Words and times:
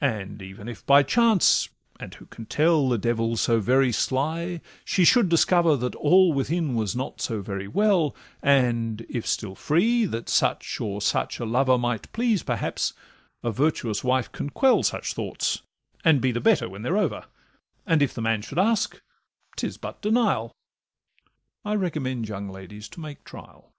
And 0.00 0.40
even 0.40 0.66
if 0.66 0.86
by 0.86 1.02
chance—and 1.02 2.14
who 2.14 2.24
can 2.24 2.46
tell? 2.46 2.88
The 2.88 2.96
devil 2.96 3.36
's 3.36 3.42
so 3.42 3.60
very 3.60 3.92
sly—she 3.92 5.04
should 5.04 5.28
discover 5.28 5.76
That 5.76 5.94
all 5.96 6.32
within 6.32 6.74
was 6.74 6.96
not 6.96 7.20
so 7.20 7.42
very 7.42 7.68
well, 7.68 8.16
And, 8.42 9.04
if 9.10 9.26
still 9.26 9.54
free, 9.54 10.06
that 10.06 10.30
such 10.30 10.80
or 10.80 11.02
such 11.02 11.38
a 11.38 11.44
lover 11.44 11.76
Might 11.76 12.10
please 12.14 12.42
perhaps, 12.42 12.94
a 13.42 13.50
virtuous 13.52 14.02
wife 14.02 14.32
can 14.32 14.48
quell 14.48 14.82
Such 14.82 15.12
thoughts, 15.12 15.60
and 16.02 16.18
be 16.22 16.32
the 16.32 16.40
better 16.40 16.66
when 16.66 16.80
they're 16.80 16.96
over; 16.96 17.26
And 17.86 18.00
if 18.00 18.14
the 18.14 18.22
man 18.22 18.40
should 18.40 18.58
ask, 18.58 19.02
'tis 19.54 19.76
but 19.76 20.00
denial: 20.00 20.56
I 21.62 21.74
recommend 21.74 22.26
young 22.26 22.48
ladies 22.48 22.88
to 22.88 23.00
make 23.00 23.22
trial. 23.22 23.70